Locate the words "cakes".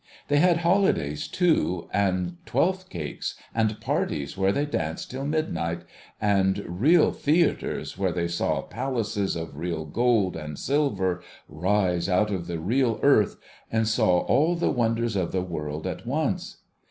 2.89-3.35